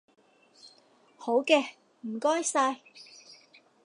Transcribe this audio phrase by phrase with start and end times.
[1.15, 1.75] 好嘅，
[2.07, 2.79] 唔該晒